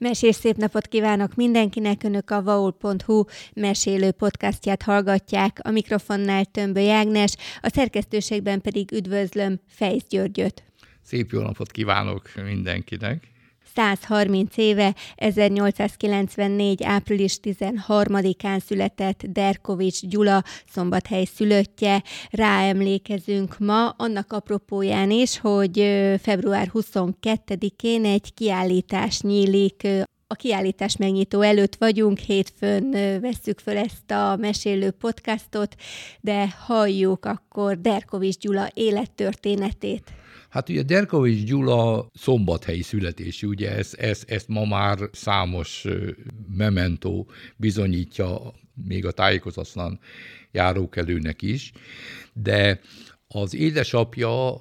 [0.00, 7.36] Mesés szép napot kívánok mindenkinek, Önök a vaul.hu mesélő podcastját hallgatják, a mikrofonnál Tömbö Ágnes,
[7.60, 10.62] a szerkesztőségben pedig üdvözlöm Fejsz Györgyöt.
[11.02, 13.28] Szép jó napot kívánok mindenkinek!
[13.74, 16.82] 130 éve, 1894.
[16.82, 20.42] április 13-án született Derkovics Gyula,
[20.72, 22.02] Szombathely szülöttje.
[22.30, 25.78] Ráemlékezünk ma annak apropóján is, hogy
[26.22, 29.86] február 22-én egy kiállítás nyílik
[30.32, 35.76] a kiállítás megnyitó előtt vagyunk, hétfőn vesszük föl ezt a mesélő podcastot,
[36.20, 40.12] de halljuk akkor Derkovics Gyula élettörténetét.
[40.48, 45.86] Hát ugye Derkovics Gyula szombathelyi születésű, ugye ezt, ezt, ezt ma már számos
[46.56, 48.52] mementó bizonyítja,
[48.86, 50.00] még a tájékozatlan
[50.52, 51.72] járókelőnek is,
[52.32, 52.80] de
[53.32, 54.54] az édesapja,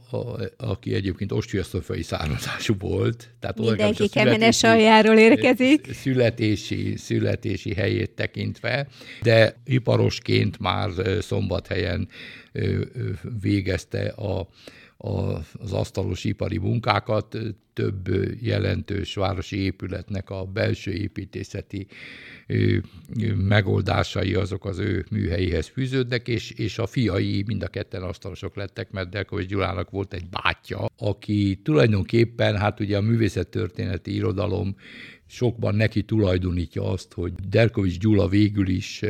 [0.58, 5.94] aki egyébként ostjasztofai származású volt, tehát mindenki kemenes aljáról érkezik.
[6.04, 8.88] Születési, születési helyét tekintve,
[9.22, 10.90] de iparosként már
[11.22, 12.08] szombathelyen
[13.42, 14.48] végezte a
[15.02, 17.38] az asztalos ipari munkákat,
[17.74, 18.10] több
[18.42, 21.88] jelentős városi épületnek a belső építészeti
[23.36, 28.92] megoldásai azok az ő műhelyéhez fűződnek, és, és a fiai mind a ketten asztalosok lettek,
[28.92, 34.76] mert Delkovics Gyulának volt egy bátyja, aki tulajdonképpen, hát ugye a művészettörténeti irodalom
[35.30, 39.02] sokban neki tulajdonítja azt, hogy Derkovics Gyula végül is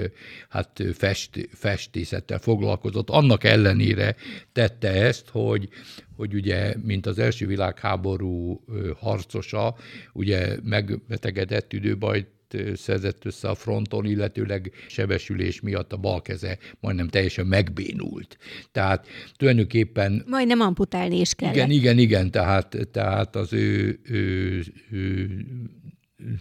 [0.49, 3.09] hát fest, festészettel foglalkozott.
[3.09, 4.15] Annak ellenére
[4.51, 5.69] tette ezt, hogy,
[6.15, 8.63] hogy ugye, mint az első világháború
[8.99, 9.75] harcosa,
[10.13, 12.27] ugye megbetegedett időbajt
[12.75, 18.37] szerzett össze a fronton, illetőleg sebesülés miatt a bal keze majdnem teljesen megbénult.
[18.71, 20.23] Tehát tulajdonképpen...
[20.27, 21.53] Majdnem amputálni is kell.
[21.53, 25.45] Igen, igen, igen, tehát, tehát az ő, ő, ő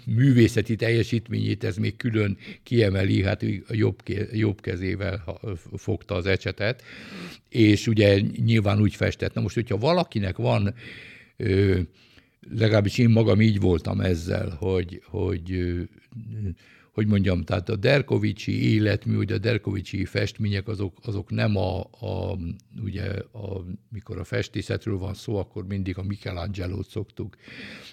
[0.05, 5.41] művészeti teljesítményét ez még külön kiemeli, hát a jobb, jobb kezével
[5.77, 6.83] fogta az ecsetet,
[7.49, 9.35] és ugye nyilván úgy festett.
[9.35, 10.75] Na most, hogyha valakinek van
[12.57, 15.75] legalábbis én magam így voltam ezzel, hogy, hogy
[16.99, 22.39] hogy mondjam, tehát a Derkovicsi életmű, ugye a Derkovicsi festmények, azok, azok nem a, a,
[22.83, 27.37] ugye, a, mikor a festészetről van szó, akkor mindig a michelangelo szoktuk,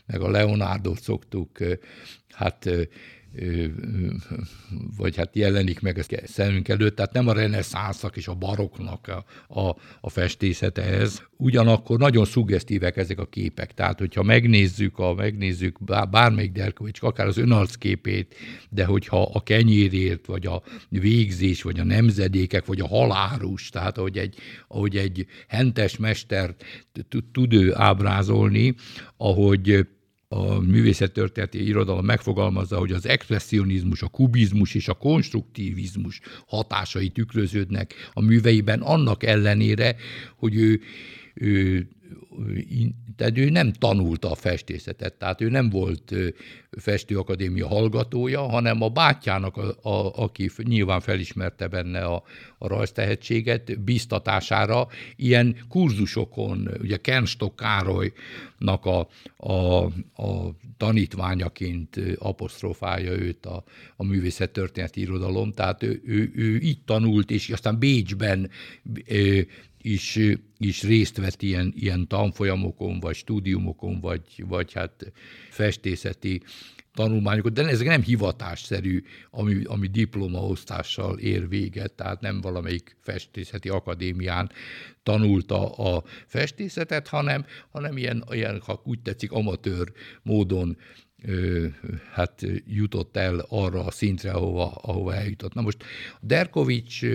[0.05, 1.57] meg a Leonardo szoktuk,
[2.29, 2.69] hát
[4.97, 9.25] vagy hát jelenik meg ezt szemünk előtt, tehát nem a reneszánszak és a baroknak a,
[9.59, 11.21] a, a festészete ez.
[11.37, 15.77] Ugyanakkor nagyon szuggesztívek ezek a képek, tehát hogyha megnézzük, a, megnézzük
[16.09, 18.35] bármelyik Derkovics, akár az önarcképét,
[18.69, 24.17] de hogyha a kenyérért, vagy a végzés, vagy a nemzedékek, vagy a halárus, tehát ahogy
[24.17, 24.35] egy,
[24.67, 26.55] ahogy egy hentes mester
[27.31, 28.75] tud ő ábrázolni,
[29.17, 29.87] ahogy
[30.27, 38.21] a művészettörténeti irodalom megfogalmazza, hogy az expressionizmus, a kubizmus és a konstruktivizmus hatásai tükröződnek a
[38.21, 39.95] műveiben, annak ellenére,
[40.35, 40.81] hogy ő,
[41.33, 41.87] ő
[43.15, 46.13] tehát ő nem tanulta a festészetet, tehát ő nem volt
[46.77, 52.23] festőakadémia hallgatója, hanem a bátyjának, a, a, aki nyilván felismerte benne a,
[52.57, 59.83] a rajztehetséget, biztatására ilyen kurzusokon, ugye Kernstock Károlynak a, a,
[60.23, 63.63] a tanítványaként apostrofálja őt a,
[63.95, 68.49] a művészettörténeti irodalom, tehát ő, ő, ő így tanult, és aztán Bécsben
[69.85, 70.19] is,
[70.57, 75.11] is részt vett ilyen, ilyen tanfolyamokon, vagy stúdiumokon, vagy, vagy hát
[75.49, 76.41] festészeti
[76.93, 84.51] tanulmányokat, de ezek nem hivatásszerű, ami, ami diplomaosztással ér véget, tehát nem valamelyik festészeti akadémián
[85.03, 89.91] tanulta a festészetet, hanem, hanem ilyen, ilyen, ha úgy tetszik, amatőr
[90.21, 90.77] módon
[92.11, 95.53] hát jutott el arra a szintre, ahova, ahova eljutott.
[95.53, 95.83] Na most
[96.21, 97.05] Derkovics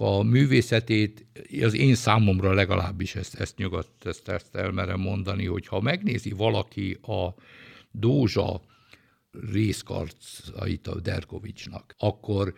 [0.00, 1.26] a művészetét,
[1.62, 6.98] az én számomra legalábbis ezt, ezt nyugodt, ezt, ezt elmerem mondani, hogy ha megnézi valaki
[7.02, 7.34] a
[7.90, 8.62] Dózsa
[9.52, 12.54] részkarcait a Derkovicsnak, akkor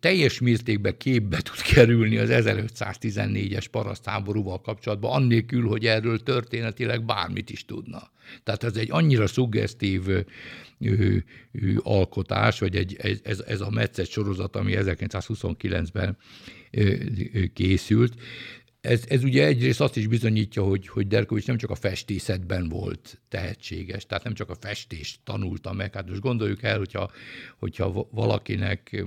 [0.00, 7.64] teljes mértékben képbe tud kerülni az 1514-es parasztháborúval kapcsolatban, annélkül, hogy erről történetileg bármit is
[7.64, 8.10] tudna.
[8.42, 10.08] Tehát ez egy annyira szuggesztív
[10.78, 16.16] ő, ő, alkotás, vagy egy, ez, ez a Metszet sorozat, ami 1929-ben
[17.54, 18.14] készült,
[18.80, 23.20] ez, ez ugye egyrészt azt is bizonyítja, hogy, hogy Derkovics nem csak a festészetben volt
[23.28, 25.94] tehetséges, tehát nem csak a festést tanulta meg.
[25.94, 27.10] Hát most gondoljuk el, hogyha,
[27.58, 29.04] hogyha valakinek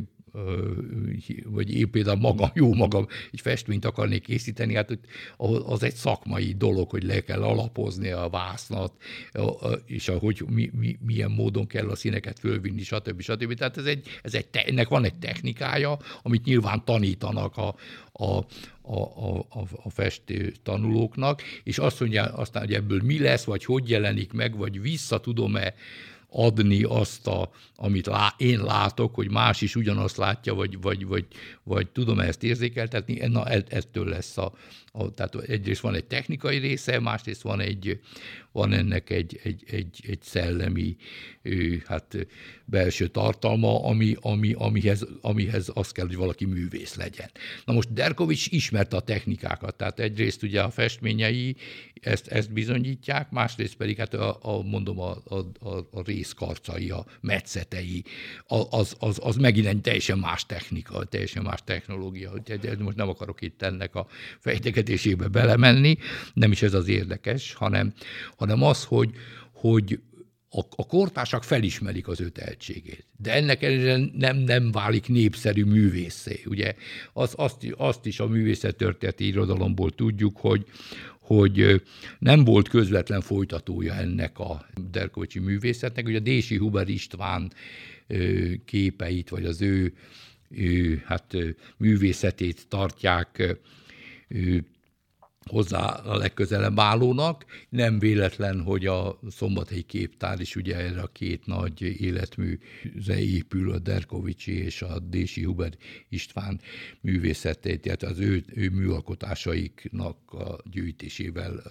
[1.45, 4.97] vagy én például magam, jó magam, egy festményt akarnék készíteni, hát
[5.65, 8.93] az egy szakmai dolog, hogy le kell alapozni a vásznat,
[9.85, 13.21] és ahogy mi, mi, milyen módon kell a színeket fölvinni, stb.
[13.21, 13.53] stb.
[13.53, 17.75] Tehát ez egy, ez egy, ennek van egy technikája, amit nyilván tanítanak a,
[18.11, 18.45] a,
[18.81, 19.01] a,
[19.49, 24.31] a, a festő tanulóknak, és azt mondja aztán, hogy ebből mi lesz, vagy hogy jelenik
[24.31, 25.73] meg, vagy vissza tudom-e
[26.33, 31.25] adni azt, a, amit lá, én látok, hogy más is ugyanazt látja, vagy, vagy, vagy,
[31.63, 34.53] vagy tudom ezt érzékeltetni, na ettől lesz a,
[34.91, 37.99] a, tehát egyrészt van egy technikai része, másrészt van egy,
[38.53, 40.95] van ennek egy, egy, egy, egy szellemi
[41.85, 42.27] hát
[42.65, 47.29] belső tartalma, ami, ami, amihez, amihez az kell, hogy valaki művész legyen.
[47.65, 51.55] Na most Derkovics ismerte a technikákat, tehát egyrészt ugye a festményei
[52.01, 55.37] ezt, ezt bizonyítják, másrészt pedig hát a, a mondom a, a,
[55.91, 58.03] a részkarcai, a metszetei,
[58.69, 62.31] az, az, az megint egy teljesen más technika, teljesen más technológia.
[62.79, 64.07] Most nem akarok itt ennek a
[64.39, 65.97] fejtegetésébe belemenni,
[66.33, 67.93] nem is ez az érdekes, hanem,
[68.43, 69.11] hanem az, hogy,
[69.51, 69.99] hogy
[70.49, 76.41] a, a kortársak felismerik az ő tehetségét, de ennek ellenére nem, nem válik népszerű művészé.
[76.45, 76.75] Ugye
[77.13, 80.65] az, azt, azt is a művészettörténeti irodalomból tudjuk, hogy,
[81.19, 81.81] hogy
[82.19, 86.05] nem volt közvetlen folytatója ennek a Derkovicsi művészetnek.
[86.05, 87.53] Ugye a Dési Huber István
[88.65, 89.93] képeit, vagy az ő,
[90.49, 91.37] ő hát,
[91.77, 93.57] művészetét tartják
[95.45, 97.45] hozzá a legközelebb állónak.
[97.69, 103.79] Nem véletlen, hogy a szombathelyi képtár is ugye erre a két nagy életműze épül, a
[103.79, 105.77] Derkovicsi és a Dési Hubert
[106.09, 106.59] István
[107.01, 111.63] művészetét, tehát az ő, ő műalkotásaiknak a gyűjtésével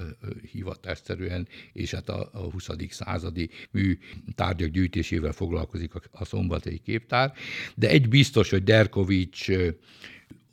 [0.53, 2.69] hivatásszerűen, és hát a, a 20.
[2.89, 3.99] századi mű
[4.35, 7.33] tárgyak gyűjtésével foglalkozik a, a szombathelyi képtár.
[7.75, 9.49] De egy biztos, hogy Derkovics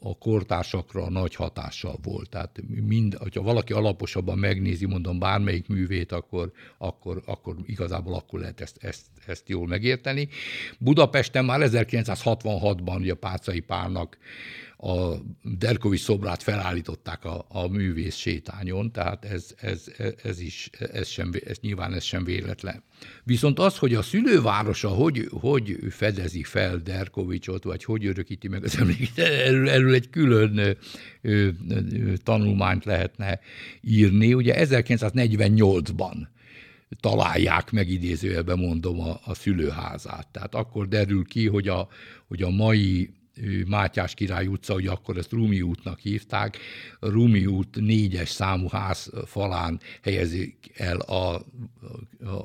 [0.01, 2.29] a kortársakra nagy hatással volt.
[2.29, 8.61] Tehát mind, hogyha valaki alaposabban megnézi, mondom, bármelyik művét, akkor, akkor, akkor igazából akkor lehet
[8.61, 10.27] ezt, ezt, ezt jól megérteni.
[10.77, 14.17] Budapesten már 1966-ban ugye Pácai Pálnak
[14.81, 19.85] a Derkovics szobrát felállították a, a művész sétányon, tehát ez, ez,
[20.23, 22.83] ez is, ez, sem, ez nyilván ez sem véletlen.
[23.23, 28.77] Viszont az, hogy a szülővárosa hogy, hogy fedezi fel Derkovicsot, vagy hogy örökíti meg az
[28.77, 30.71] emléket, erről, erről egy külön ö,
[31.21, 31.49] ö,
[32.23, 33.39] tanulmányt lehetne
[33.81, 34.33] írni.
[34.33, 36.27] Ugye 1948-ban
[36.99, 40.27] találják meg, idézőjelben mondom, a, a szülőházát.
[40.27, 41.87] Tehát akkor derül ki, hogy a,
[42.27, 43.17] hogy a mai
[43.67, 46.57] Mátyás Király utca, hogy akkor ezt Rumi útnak hívták,
[46.99, 51.45] Rumi út négyes számú ház falán helyezik el a,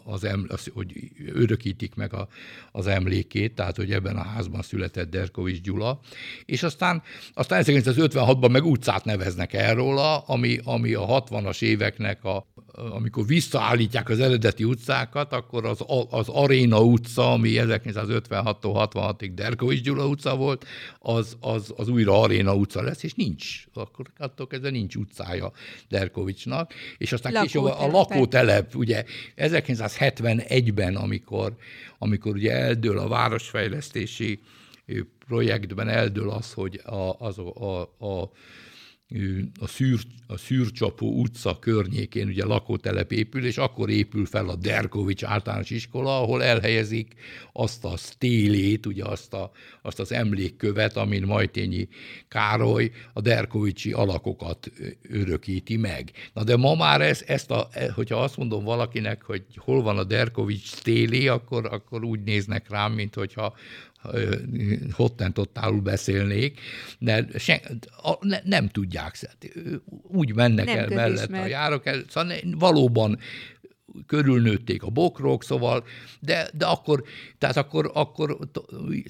[0.05, 0.93] az, em, az, hogy
[1.33, 2.29] örökítik meg a,
[2.73, 6.01] az emlékét, tehát hogy ebben a házban született Derkovics Gyula,
[6.45, 7.03] és aztán,
[7.35, 12.47] aztán 1956-ban meg utcát neveznek erről, ami, ami a 60-as éveknek a
[12.77, 20.07] amikor visszaállítják az eredeti utcákat, akkor az, az Aréna utca, ami 1956-tól 66-ig Derkovics Gyula
[20.07, 20.67] utca volt,
[20.99, 23.65] az, az, az újra Aréna utca lesz, és nincs.
[23.75, 25.53] Akkor attól kezdve nincs utcája
[25.89, 26.73] Derkovicsnak.
[26.99, 29.05] És aztán később a lakótelep, ugye
[29.37, 31.57] 1971-ben, amikor,
[31.99, 34.41] amikor ugye eldől a városfejlesztési
[35.27, 38.31] projektben eldől az, hogy a, az a, a, a
[39.61, 45.25] a, szűr, a Szűrcsapó utca környékén ugye lakótelep épül, és akkor épül fel a Derkovics
[45.25, 47.15] általános iskola, ahol elhelyezik
[47.53, 49.51] azt a stélét, ugye azt, a,
[49.83, 51.89] azt az emlékkövet, amin Majtényi
[52.29, 54.73] Károly a Derkovicsi alakokat
[55.09, 56.11] örökíti meg.
[56.33, 59.99] Na de ma már ez, ezt a, e, hogyha azt mondom valakinek, hogy hol van
[59.99, 63.55] a Derkovics stélé, akkor, akkor úgy néznek rám, mint hogyha
[64.93, 66.61] hottentottául beszélnék,
[66.99, 67.61] de se,
[68.03, 69.19] a, ne, nem tudják.
[70.03, 73.19] Úgy mennek nem el mellett a járok, el, szóval valóban
[74.07, 75.85] körülnőtték a bokrok, szóval,
[76.21, 77.05] de, de akkor,
[77.39, 78.39] tehát akkor, akkor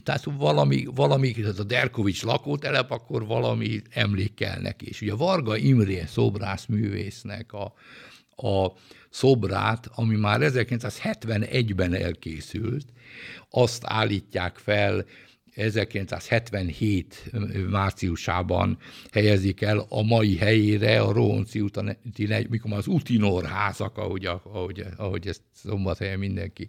[0.02, 4.86] tehát valami, valami, tehát a Derkovics lakótelep, akkor valami emlékkel neki.
[4.86, 7.72] És ugye Varga Imré szobrászművésznek a,
[8.36, 8.72] a
[9.10, 12.86] szobrát, ami már 1971-ben elkészült,
[13.50, 15.04] azt állítják fel
[15.54, 17.30] 1977
[17.70, 18.78] márciusában
[19.12, 21.96] helyezik el a mai helyére a Rónci úton,
[22.48, 26.68] mikor az Utinor házak, ahogy, ahogy, ahogy ezt szombathelyen mindenki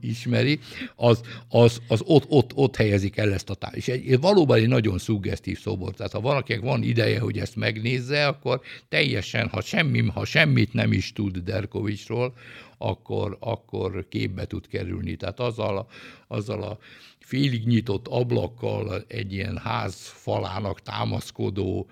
[0.00, 0.58] ismeri,
[0.96, 3.76] az, az, az ott, ott, ott helyezik el ezt a tár.
[3.76, 5.94] És egy, valóban egy nagyon szuggesztív szobor.
[5.94, 10.92] Tehát ha valakinek van ideje, hogy ezt megnézze, akkor teljesen, ha, semmi, ha semmit nem
[10.92, 12.34] is tud Derkovicsról,
[12.78, 15.16] akkor, akkor képbe tud kerülni.
[15.16, 15.86] Tehát azzal a,
[16.26, 16.78] azzal a
[17.18, 21.90] félig nyitott ablakkal egy ilyen ház falának támaszkodó,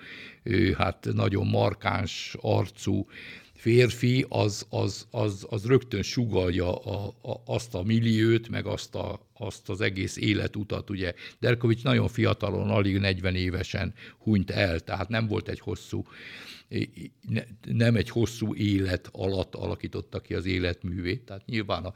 [0.77, 3.07] hát nagyon markáns arcú
[3.55, 9.21] férfi, az, az, az, az rögtön sugalja a, a, azt a milliót, meg azt, a,
[9.39, 10.91] azt az egész életutat.
[10.91, 16.05] Ugye Derkovics nagyon fiatalon, alig 40 évesen hunyt el, tehát nem volt egy hosszú
[17.69, 21.23] nem egy hosszú élet alatt alakította ki az életművét.
[21.23, 21.95] Tehát nyilván, a,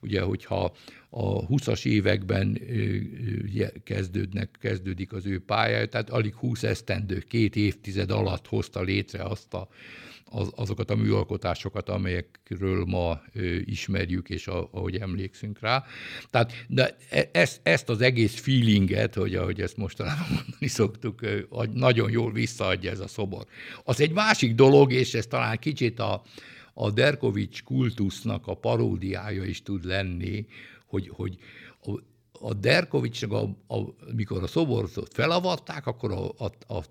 [0.00, 0.74] ugye, hogyha
[1.10, 2.60] a 20-as években
[3.84, 9.54] kezdődnek, kezdődik az ő pályája, tehát alig 20 esztendő, két évtized alatt hozta létre azt
[9.54, 9.68] a,
[10.34, 15.84] az, azokat a műalkotásokat, amelyekről ma ö, ismerjük, és a, ahogy emlékszünk rá.
[16.30, 21.40] Tehát de e, ezt, ezt az egész feelinget, hogy ahogy ezt mostanában mondani szoktuk, ö,
[21.72, 23.46] nagyon jól visszaadja ez a szobor.
[23.84, 26.22] Az egy másik dolog, és ez talán kicsit a,
[26.74, 30.46] a Derkovics kultusznak a paródiája is tud lenni,
[30.86, 31.38] hogy, hogy
[32.40, 36.84] a Derkovicsnak, a, a, mikor a szoborot felavatták, akkor a, a, a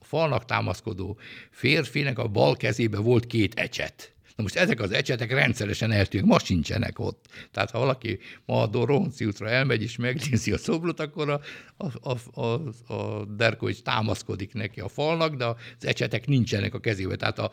[0.00, 1.18] falnak támaszkodó
[1.50, 4.14] férfinek a bal kezében volt két ecset.
[4.40, 7.26] Na most ezek az ecsetek rendszeresen eltűnnek, ma sincsenek ott.
[7.50, 11.40] Tehát ha valaki ma a Doronci útra elmegy és megnézi a szobrot, akkor a,
[11.76, 17.18] a, a, a, a Derkovics támaszkodik neki a falnak, de az ecsetek nincsenek a kezében.
[17.18, 17.50] Tehát a,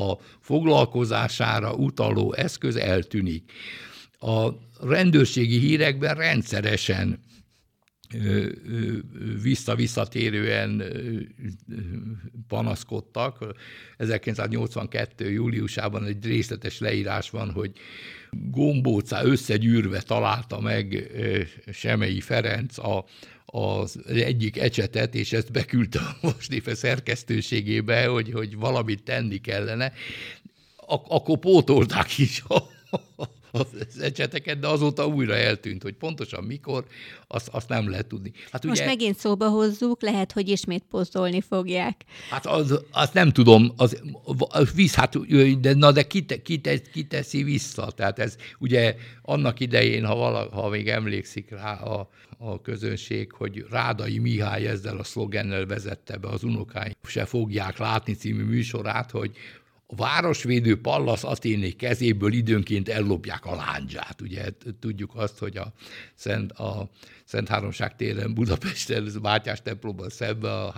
[0.00, 3.52] a foglalkozására utaló eszköz eltűnik
[4.18, 4.48] a
[4.80, 7.24] rendőrségi hírekben rendszeresen
[9.42, 10.82] vissza-visszatérően
[12.48, 13.54] panaszkodtak.
[13.96, 15.30] 1982.
[15.30, 17.72] júliusában egy részletes leírás van, hogy
[18.30, 21.10] gombócá összegyűrve találta meg
[21.72, 23.04] Semei Ferenc a,
[23.46, 29.92] az egyik ecsetet, és ezt beküldte a Vasnéfe szerkesztőségébe, hogy, hogy valamit tenni kellene.
[30.76, 32.56] Ak- akkor pótolták is a,
[33.58, 36.84] az ecseteket, de azóta újra eltűnt, hogy pontosan mikor,
[37.26, 38.32] azt, azt nem lehet tudni.
[38.50, 42.04] Hát Most ugye, megint szóba hozzuk, lehet, hogy ismét posztolni fogják.
[42.30, 44.02] Hát az, azt nem tudom, az,
[44.38, 45.18] az visz, hát,
[45.60, 46.60] de, na de ki, ki,
[46.92, 47.90] ki teszi vissza?
[47.90, 52.08] Tehát ez ugye annak idején, ha, vala, ha még emlékszik rá a,
[52.38, 58.14] a közönség, hogy Rádai Mihály ezzel a szlogennel vezette be az unokáim se fogják látni
[58.14, 59.30] című műsorát, hogy
[59.86, 64.20] a városvédő Pallas Athéné kezéből időnként ellopják a láncsát.
[64.20, 64.44] Ugye
[64.80, 65.72] tudjuk azt, hogy a
[66.14, 66.90] Szent, a
[67.24, 70.72] Szent Háromság téren Budapesten, Mátyás templomban szemben a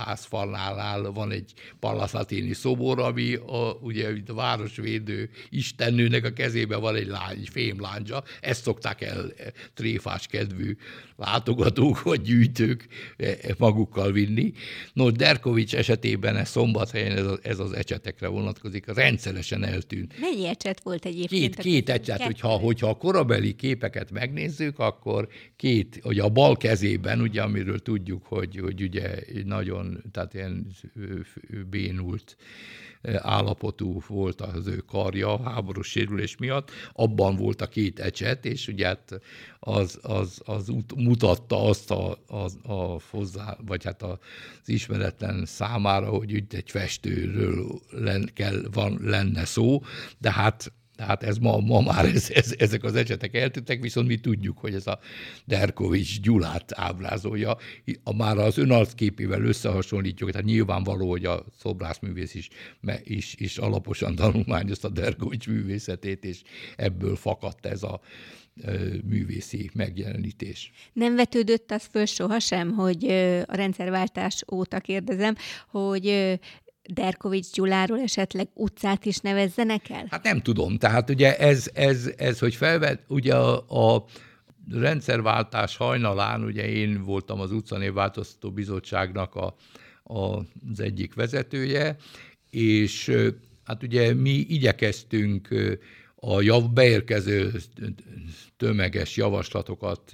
[0.57, 6.95] áll, van egy Pallas Athéni szobor, ami a, ugye a városvédő istennőnek a kezében van
[6.95, 8.25] egy lány, egy fémláncsa.
[8.41, 9.33] Ezt szokták el
[9.75, 10.77] tréfás kedvű
[11.17, 12.87] látogatók vagy gyűjtők
[13.17, 14.53] e, magukkal vinni.
[14.93, 20.21] No, Derkovics esetében ez szombathelyen ez, az, ez az ecsetekre vonatkozik, rendszeresen eltűnt.
[20.21, 21.55] Mennyi ecset volt egyébként?
[21.55, 27.21] Két, két ecset, hogyha, hogyha a korabeli képeket megnézzük, akkor két, hogy a bal kezében,
[27.21, 30.67] ugye, amiről tudjuk, hogy, hogy ugye nagyon, tehát ilyen
[31.71, 32.37] bénult
[33.17, 38.69] állapotú volt az ő karja a háborús sérülés miatt, abban volt a két ecset, és
[38.69, 39.21] ugye hát
[39.61, 44.19] az, az, az mutatta azt a, a, a hozzá, vagy hát az
[44.65, 49.83] ismeretlen számára, hogy itt egy festőről len, kell, van, lenne szó,
[50.19, 54.17] de hát tehát ez ma, ma már ez, ez, ezek az ecsetek eltűntek, viszont mi
[54.17, 54.99] tudjuk, hogy ez a
[55.45, 57.57] Derkovics Gyulát ábrázolja.
[58.03, 62.49] A, már az önarcképével összehasonlítjuk, tehát nyilvánvaló, hogy a szobrászművész is,
[63.03, 66.43] is, is alaposan tanulmányozta Derkovics művészetét, és
[66.77, 68.01] ebből fakadt ez a
[69.05, 70.73] művészi megjelenítés.
[70.93, 73.05] Nem vetődött az föl sohasem, hogy
[73.47, 75.35] a rendszerváltás óta kérdezem,
[75.69, 76.39] hogy
[76.95, 80.07] Derkovics Gyuláról esetleg utcát is nevezzenek el?
[80.11, 80.79] Hát nem tudom.
[80.79, 84.05] Tehát ugye ez, ez, ez hogy felvet, ugye a, a
[84.71, 89.55] rendszerváltás hajnalán, ugye én voltam az utcanévváltoztató bizottságnak a,
[90.03, 90.37] a,
[90.71, 91.97] az egyik vezetője,
[92.51, 93.13] és
[93.65, 95.49] hát ugye mi igyekeztünk
[96.15, 97.53] a jav, beérkező
[98.57, 100.13] tömeges javaslatokat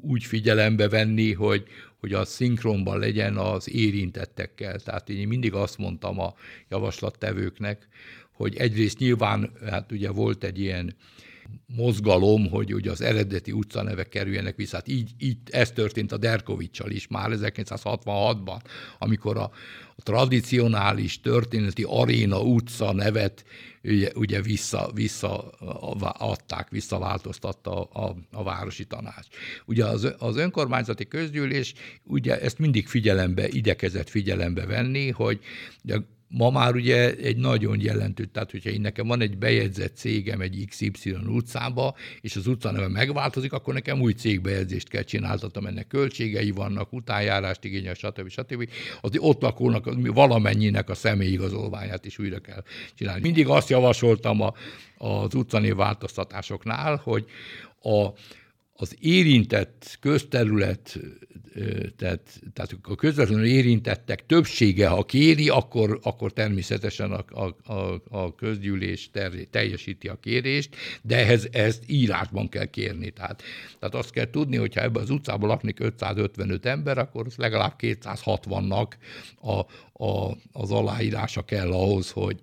[0.00, 1.64] úgy figyelembe venni, hogy,
[2.06, 4.80] hogy a szinkronban legyen az érintettekkel.
[4.80, 6.34] Tehát én mindig azt mondtam a
[6.68, 7.88] javaslattevőknek,
[8.32, 10.94] hogy egyrészt nyilván, hát ugye volt egy ilyen
[11.66, 14.76] mozgalom, hogy ugye az eredeti utcanevek kerüljenek vissza.
[14.76, 18.60] Hát így, így ez történt a Derkovicsal is már 1966-ban,
[18.98, 19.50] amikor a,
[19.96, 23.44] a tradicionális történeti aréna utca nevet
[23.82, 25.50] ugye, ugye vissza, vissza
[26.18, 29.26] adták, visszaváltoztatta a, a, a városi tanács.
[29.64, 31.74] Ugye az, az önkormányzati közgyűlés
[32.04, 35.40] ugye ezt mindig figyelembe, idekezett figyelembe venni, hogy
[36.28, 40.64] ma már ugye egy nagyon jelentős, tehát hogyha én nekem van egy bejegyzett cégem egy
[40.68, 46.50] XY utcába, és az utca neve megváltozik, akkor nekem új cégbejegyzést kell csináltatom, ennek költségei
[46.50, 48.28] vannak, utánjárást igényel, stb.
[48.28, 48.68] stb.
[49.00, 52.62] Az ott lakónak valamennyinek a személyigazolványát is újra kell
[52.94, 53.20] csinálni.
[53.20, 54.52] Mindig azt javasoltam a,
[54.96, 57.24] az utcanév változtatásoknál, hogy
[57.82, 58.08] a,
[58.76, 60.98] az érintett közterület,
[61.96, 68.34] tehát, tehát a közvetlenül érintettek többsége, ha kéri, akkor, akkor természetesen a, a, a, a
[68.34, 73.10] közgyűlés ter, teljesíti a kérést, de ehhez ezt írásban kell kérni.
[73.10, 73.42] Tehát,
[73.78, 78.88] tehát azt kell tudni, hogyha ebben az utcában laknik 555 ember, akkor legalább 260-nak
[79.40, 79.52] a,
[80.04, 82.40] a, az aláírása kell ahhoz, hogy,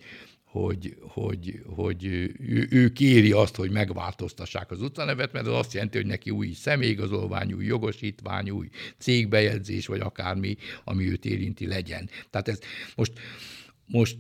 [0.54, 5.98] hogy, hogy, hogy ő, ő kéri azt, hogy megváltoztassák az utcanevet, mert az azt jelenti,
[5.98, 12.10] hogy neki új személyigazolvány, új jogosítvány, új cégbejegyzés, vagy akármi, ami őt érinti, legyen.
[12.30, 12.60] Tehát ez
[12.96, 13.14] most,
[13.86, 14.18] most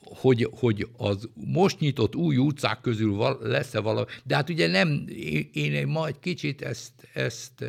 [0.00, 5.48] hogy, hogy az most nyitott új utcák közül lesz-e valami, de hát ugye nem, én,
[5.52, 7.64] én ma egy kicsit ezt, ezt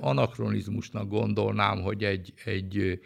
[0.00, 3.00] anakronizmusnak gondolnám, hogy egy, egy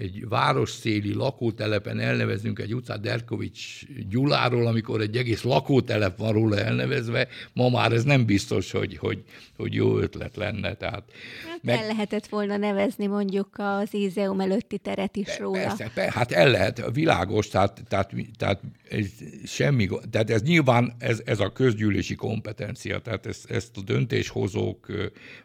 [0.00, 7.28] egy városszéli lakótelepen elnevezünk egy utcát Derkovics Gyuláról, amikor egy egész lakótelep van róla elnevezve,
[7.52, 9.22] ma már ez nem biztos, hogy, hogy,
[9.56, 10.74] hogy jó ötlet lenne.
[10.74, 11.04] Tehát
[11.48, 11.78] hát meg...
[11.78, 15.58] el lehetett volna nevezni mondjuk az Ízeum előtti teret is róla.
[15.58, 19.06] Persze, persze, hát el lehet, világos, tehát, tehát, tehát ez
[19.44, 24.86] semmi, tehát ez nyilván ez, ez a közgyűlési kompetencia, tehát ezt, ezt a döntéshozók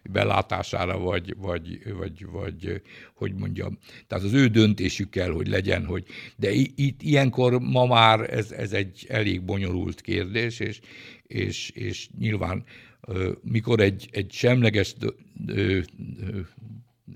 [0.03, 2.81] belátására, vagy, vagy, vagy, vagy
[3.15, 8.33] hogy mondjam, tehát az ő döntésük kell, hogy legyen, hogy de itt ilyenkor ma már
[8.33, 10.79] ez, ez egy elég bonyolult kérdés, és,
[11.27, 12.63] és, és nyilván
[13.41, 14.95] mikor egy, egy semleges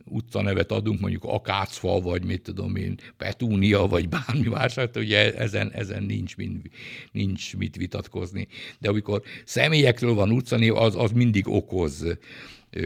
[0.06, 5.72] utcanevet adunk, mondjuk Akácfa, vagy mit tudom én, Petúnia, vagy bármi más, hát ugye ezen,
[5.72, 6.62] ezen nincs, mind,
[7.12, 8.48] nincs mit vitatkozni.
[8.80, 12.18] De amikor személyekről van utcanév, az, az mindig okoz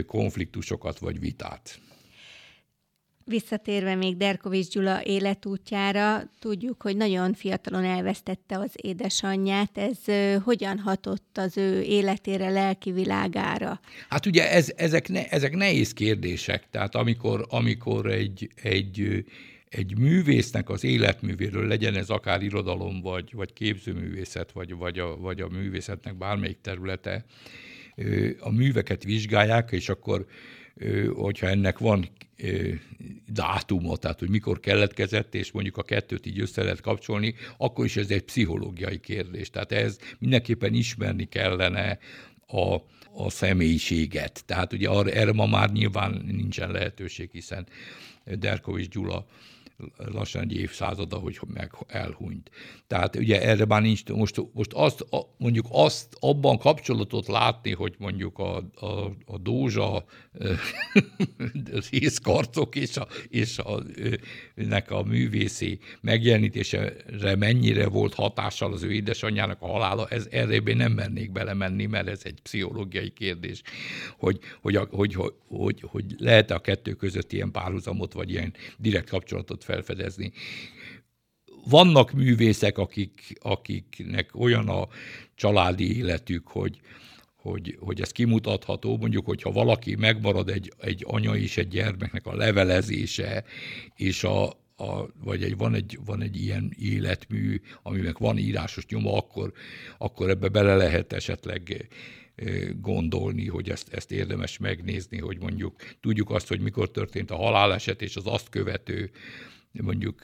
[0.06, 1.80] konfliktusokat vagy vitát.
[3.26, 9.78] Visszatérve még Derkovics Gyula életútjára, tudjuk, hogy nagyon fiatalon elvesztette az édesanyját.
[9.78, 9.98] Ez
[10.42, 13.80] hogyan hatott az ő életére, lelki világára?
[14.08, 16.70] Hát ugye ez, ezek, ne, ezek nehéz kérdések.
[16.70, 19.24] Tehát amikor, amikor egy, egy,
[19.68, 25.40] egy művésznek az életművéről, legyen ez akár irodalom, vagy, vagy képzőművészet, vagy, vagy, a, vagy
[25.40, 27.24] a művészetnek bármelyik területe,
[28.40, 30.26] a műveket vizsgálják, és akkor
[31.14, 32.08] hogyha ennek van
[33.26, 37.96] dátuma, tehát hogy mikor keletkezett, és mondjuk a kettőt így össze lehet kapcsolni, akkor is
[37.96, 39.50] ez egy pszichológiai kérdés.
[39.50, 41.98] Tehát ez mindenképpen ismerni kellene
[42.46, 42.74] a,
[43.12, 44.42] a személyiséget.
[44.46, 47.66] Tehát ugye arra, erre ma már nyilván nincsen lehetőség, hiszen
[48.24, 49.26] Derkovics Gyula
[49.96, 52.50] lassan egy évszázada, hogy meg elhunyt.
[52.86, 55.04] Tehát ugye erre már nincs, most, most azt,
[55.36, 58.86] mondjuk azt abban kapcsolatot látni, hogy mondjuk a, a,
[59.26, 60.04] a Dózsa,
[61.72, 63.82] az észkarcok és, a, és a,
[64.54, 70.92] nek a művészi megjelenítésére mennyire volt hatással az ő édesanyjának a halála, ez erre nem
[70.92, 73.62] mennék belemenni, mert ez egy pszichológiai kérdés,
[74.18, 79.08] hogy, hogy, hogy, hogy, hogy, hogy lehet-e a kettő között ilyen párhuzamot, vagy ilyen direkt
[79.08, 80.32] kapcsolatot felfedezni.
[81.64, 84.88] Vannak művészek, akik, akiknek olyan a
[85.34, 86.80] családi életük, hogy,
[87.36, 92.36] hogy, hogy ez kimutatható, mondjuk, hogyha valaki megmarad egy, egy anya és egy gyermeknek a
[92.36, 93.44] levelezése,
[93.96, 94.44] és a,
[94.76, 99.52] a, vagy egy, van, egy, van egy ilyen életmű, aminek van írásos nyoma, akkor,
[99.98, 101.88] akkor ebbe bele lehet esetleg
[102.80, 108.02] gondolni, hogy ezt, ezt érdemes megnézni, hogy mondjuk tudjuk azt, hogy mikor történt a haláleset,
[108.02, 109.10] és az azt követő
[109.72, 110.22] mondjuk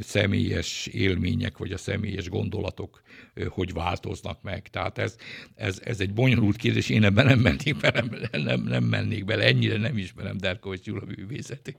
[0.00, 3.02] személyes élmények, vagy a személyes gondolatok
[3.48, 4.68] hogy változnak meg.
[4.68, 5.16] Tehát ez,
[5.54, 9.76] ez, ez egy bonyolult kérdés, én ebben nem mennék bele, nem, nem, mennék bele, ennyire
[9.76, 11.78] nem ismerem Derkovics Gyula művészetét.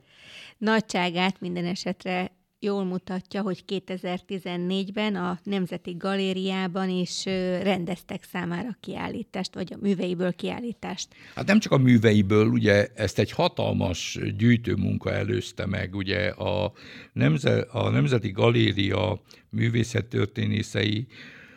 [0.58, 7.24] Nagyságát minden esetre jól mutatja, hogy 2014-ben a Nemzeti Galériában is
[7.62, 11.08] rendeztek számára kiállítást, vagy a műveiből kiállítást.
[11.34, 16.72] Hát nem csak a műveiből, ugye ezt egy hatalmas gyűjtőmunka előzte meg, ugye a,
[17.12, 21.06] Nemze, a Nemzeti Galéria művészettörténészei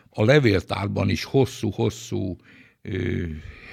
[0.09, 2.37] a levéltárban is hosszú-hosszú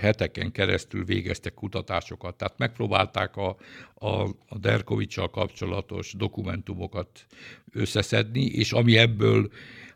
[0.00, 3.56] heteken keresztül végeztek kutatásokat, tehát megpróbálták a,
[3.94, 7.26] a, a Derkovicsal kapcsolatos dokumentumokat
[7.72, 9.50] összeszedni, és ami ebből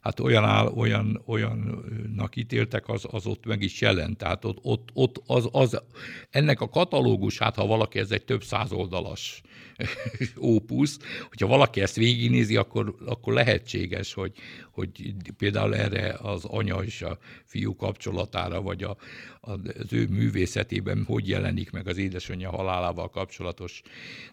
[0.05, 4.19] hát olyan, áll, olyan, olyannak ítéltek, az, az ott meg is jelent.
[4.19, 5.83] Tehát ott, ott, ott az, az,
[6.31, 9.43] ennek a katalógus, hát ha valaki, ez egy több száz oldalas
[10.41, 14.33] ópusz, hogyha valaki ezt végignézi, akkor, akkor lehetséges, hogy,
[14.71, 18.97] hogy például erre az anya és a fiú kapcsolatára, vagy a,
[19.41, 23.83] az ő művészetében hogy jelenik meg az édesanyja halálával kapcsolatos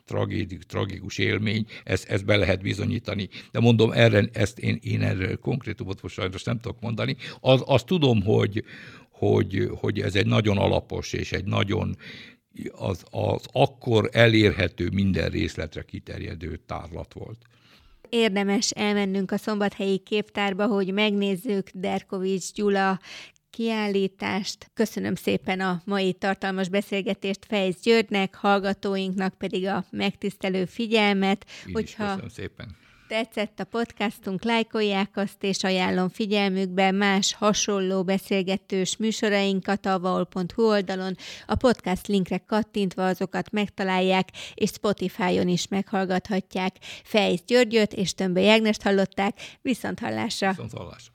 [0.05, 3.29] tragédik, tragikus élmény, ezt, ezt be lehet bizonyítani.
[3.51, 7.15] De mondom, erre, ezt én, én erre konkrétumot most sajnos nem tudok mondani.
[7.39, 8.63] Az, azt tudom, hogy,
[9.09, 11.97] hogy, hogy ez egy nagyon alapos és egy nagyon
[12.71, 17.37] az, az akkor elérhető minden részletre kiterjedő tárlat volt
[18.09, 22.99] érdemes elmennünk a szombathelyi képtárba, hogy megnézzük Derkovics Gyula
[23.49, 24.71] kiállítást.
[24.73, 31.45] Köszönöm szépen a mai tartalmas beszélgetést Fejsz Györgynek, hallgatóinknak pedig a megtisztelő figyelmet.
[31.67, 32.05] Én hogyha...
[32.05, 32.80] köszönöm szépen
[33.11, 41.15] tetszett a podcastunk, lájkolják azt, és ajánlom figyelmükbe más hasonló beszélgetős műsorainkat a vaol.hu oldalon.
[41.45, 46.75] A podcast linkre kattintva azokat megtalálják, és Spotify-on is meghallgathatják.
[47.03, 50.49] Fejsz Györgyöt és Tömbö Jágnest hallották, viszont hallásra!
[50.49, 51.13] Viszont hallásra.